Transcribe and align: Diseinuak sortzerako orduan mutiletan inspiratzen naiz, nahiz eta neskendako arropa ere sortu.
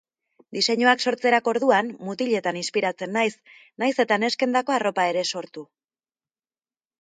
Diseinuak 0.55 1.03
sortzerako 1.09 1.51
orduan 1.55 1.91
mutiletan 2.07 2.57
inspiratzen 2.61 3.13
naiz, 3.19 3.35
nahiz 3.85 3.93
eta 4.05 4.19
neskendako 4.25 4.77
arropa 4.79 5.07
ere 5.13 5.25
sortu. 5.37 5.67